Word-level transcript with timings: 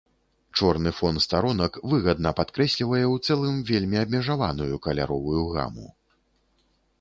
Чорны 0.59 0.91
фон 0.99 1.19
старонак 1.25 1.77
выгадна 1.91 2.31
падкрэслівае 2.39 3.01
ў 3.13 3.29
цэлым 3.29 3.55
вельмі 3.71 3.97
абмежаваную 4.05 4.81
каляровую 4.89 5.43
гаму. 5.55 5.87